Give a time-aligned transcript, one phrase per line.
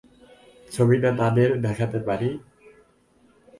[0.71, 2.29] ছবিটা তাদের দেখাতে পারি?